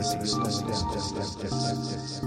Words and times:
Let's 0.00 0.14
just, 0.14 0.40
just, 0.40 0.66
just, 0.66 1.40
just. 1.42 2.22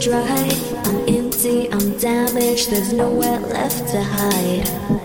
dry. 0.00 0.48
I'm 0.84 1.08
empty, 1.08 1.70
I'm 1.72 1.98
damaged, 1.98 2.70
there's 2.70 2.92
nowhere 2.92 3.40
left 3.40 3.88
to 3.88 4.02
hide. 4.02 4.97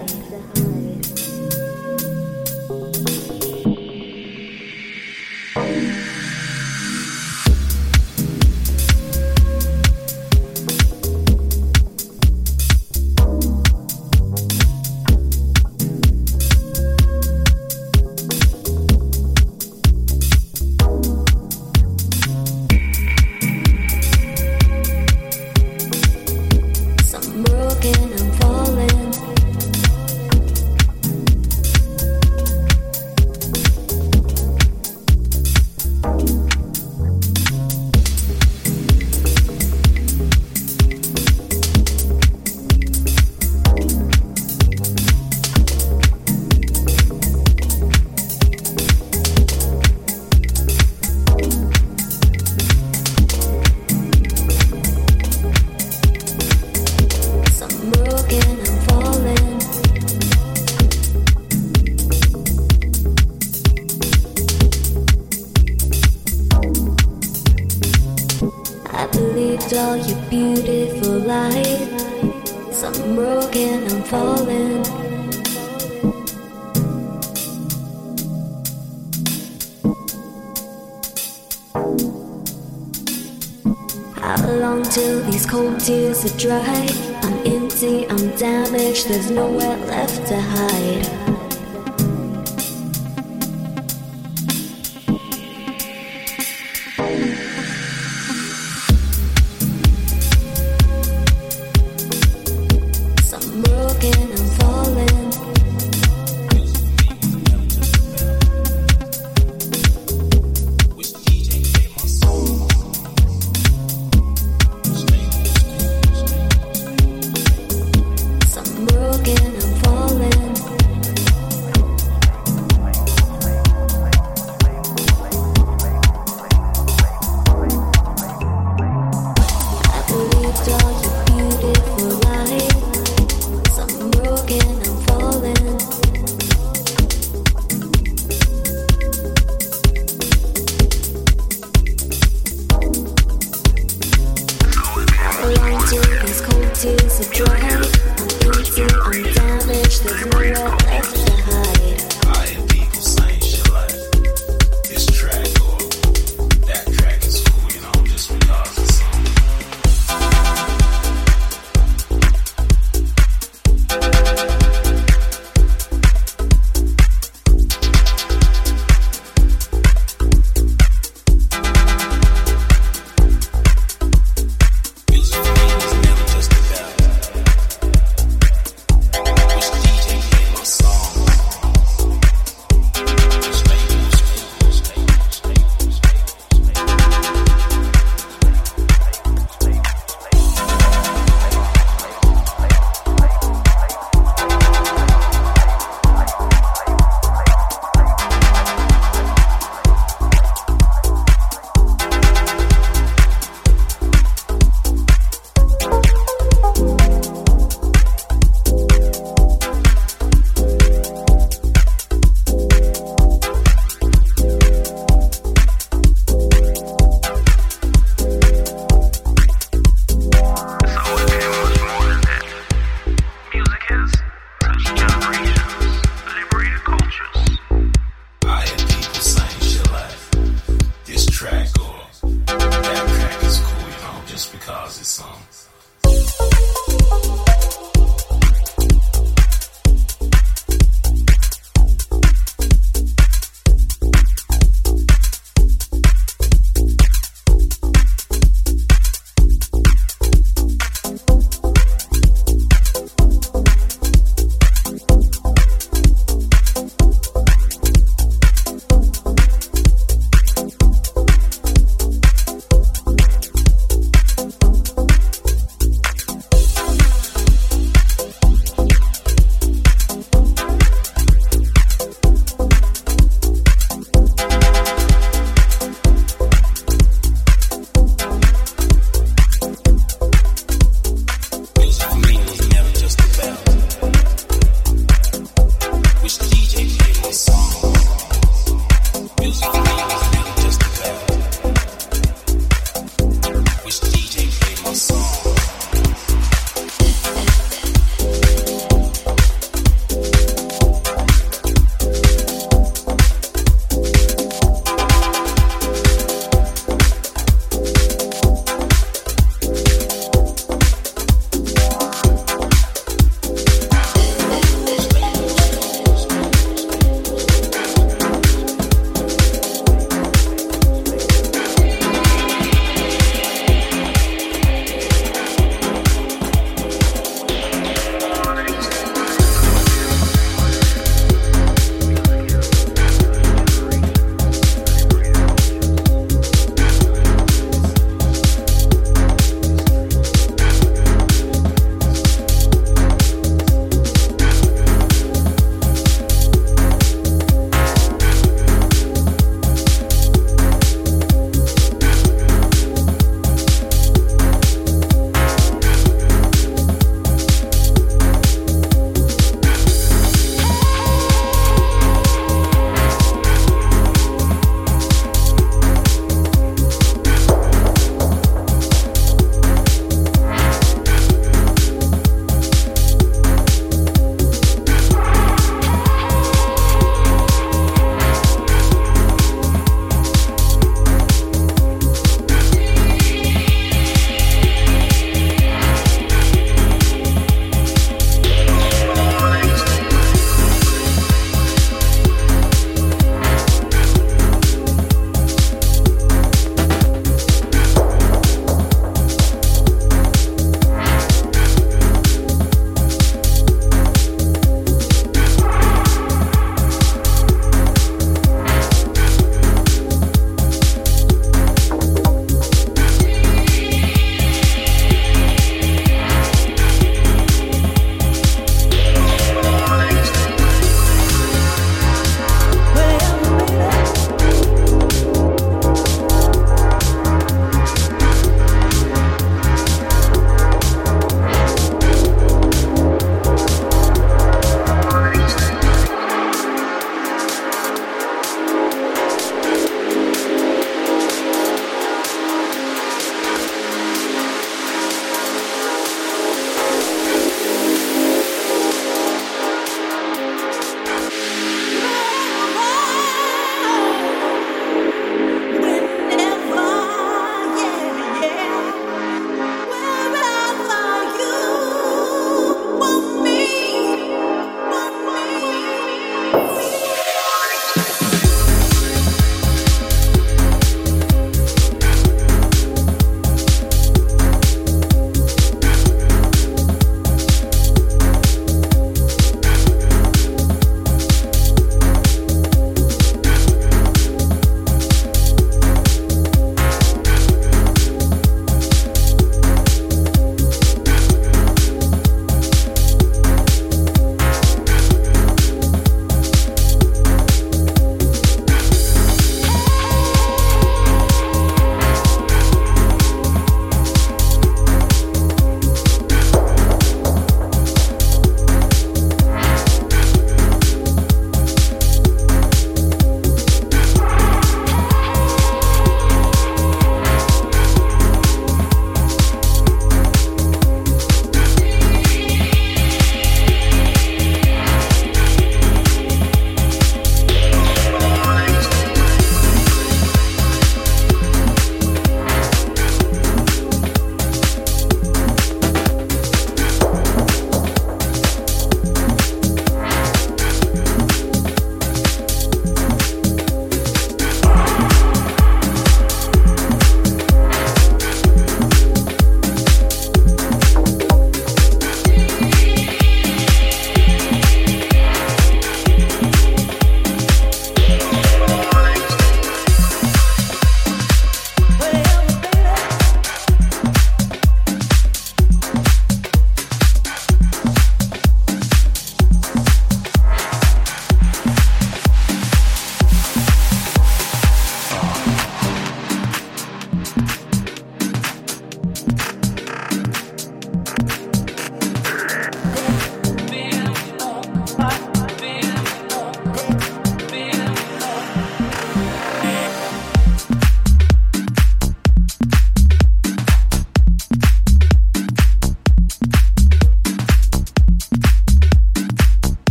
cold 85.53 85.79
tears 85.79 86.25
are 86.25 86.35
dry. 86.39 86.87
I'm 87.21 87.37
empty, 87.45 88.07
I'm 88.09 88.35
damaged, 88.37 89.07
there's 89.07 89.29
nowhere 89.29 89.77
left 89.85 90.27
to 90.29 90.41
hide. 90.41 91.12